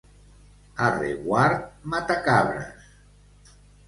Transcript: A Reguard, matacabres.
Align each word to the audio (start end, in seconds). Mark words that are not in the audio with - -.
A 0.85 0.85
Reguard, 0.93 1.59
matacabres. 1.93 2.89